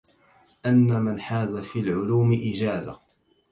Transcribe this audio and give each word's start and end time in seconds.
أن 0.65 1.01
من 1.01 1.21
حاز 1.21 1.55
في 1.57 1.79
العلوم 1.79 2.33
إجازه 2.43 2.99